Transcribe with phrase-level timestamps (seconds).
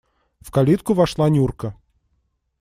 [0.39, 1.75] В калитку вошла Нюрка.